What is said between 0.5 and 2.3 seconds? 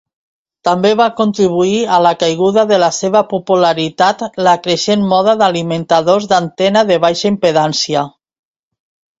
També va contribuir a la